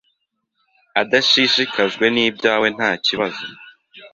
adashishikajwe 1.01 2.05
n’ibyawe 2.13 2.67
ntakibazo 2.75 3.43